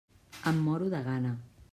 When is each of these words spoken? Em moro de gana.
Em 0.51 0.61
moro 0.69 0.87
de 0.95 1.01
gana. 1.09 1.35